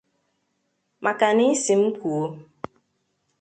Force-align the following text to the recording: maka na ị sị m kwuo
maka 1.03 1.27
na 1.37 1.43
ị 1.51 1.53
sị 1.63 1.73
m 1.81 1.83
kwuo 1.97 2.27